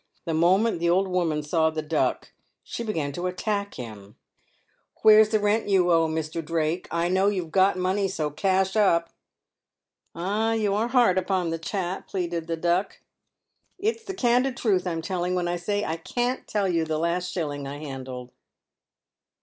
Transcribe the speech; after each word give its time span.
The 0.25 0.33
moment 0.33 0.79
the 0.79 0.89
old 0.89 1.07
woman 1.07 1.43
saw 1.43 1.69
the 1.69 1.83
Duck 1.83 2.31
she 2.63 2.81
began 2.83 3.11
to 3.11 3.27
attack 3.27 3.75
him." 3.75 4.15
Where's 5.03 5.29
the 5.29 5.39
rent 5.39 5.67
you 5.67 5.91
owe 5.91 6.07
me, 6.07 6.19
Mr. 6.19 6.43
Drake? 6.43 6.87
I 6.89 7.07
know 7.07 7.27
you've 7.27 7.51
got 7.51 7.77
money, 7.77 8.07
so 8.07 8.31
cash 8.31 8.75
up." 8.75 9.11
"Ah, 10.15 10.53
you 10.53 10.73
are 10.73 10.87
hard 10.87 11.19
upon 11.19 11.53
a 11.53 11.59
chap," 11.59 12.07
pleaded 12.07 12.47
the 12.47 12.57
Duck. 12.57 12.99
"It's 13.77 14.03
the 14.03 14.15
candid 14.15 14.57
truth 14.57 14.87
I'm 14.87 15.03
telling, 15.03 15.35
when 15.35 15.47
I 15.47 15.57
say, 15.57 15.85
I 15.85 15.97
can't 15.97 16.47
tell 16.47 16.67
you 16.67 16.83
the 16.83 16.97
last 16.97 17.31
shilling 17.31 17.67
I 17.67 17.77
handled." 17.77 18.31